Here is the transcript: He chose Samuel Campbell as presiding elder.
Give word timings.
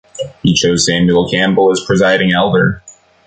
He 0.41 0.55
chose 0.55 0.87
Samuel 0.87 1.29
Campbell 1.29 1.71
as 1.71 1.85
presiding 1.85 2.31
elder. 2.33 2.81